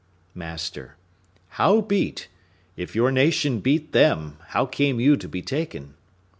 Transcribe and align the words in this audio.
Master.—How 0.33 1.81
beat? 1.81 2.27
If 2.75 2.95
your 2.95 3.11
nation 3.11 3.59
beat 3.59 3.91
them, 3.91 4.37
how 4.47 4.65
came 4.65 4.99
you 4.99 5.15
to 5.15 5.27
be 5.29 5.43
taken? 5.43 5.93